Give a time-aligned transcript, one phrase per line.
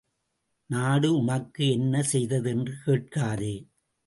[0.69, 3.53] நாடு உனக்கு என்ன செய்தது என்று கேட்காதே.